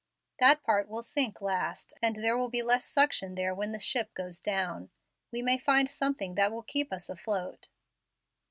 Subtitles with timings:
[0.39, 4.15] That part will sink last, and there will be less suction there when the ship
[4.15, 4.89] goes down.
[5.31, 7.67] We may find something that will keep us afloat."